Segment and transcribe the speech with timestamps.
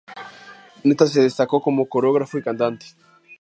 [0.83, 2.87] En esta se destacó como coreógrafo y cantante.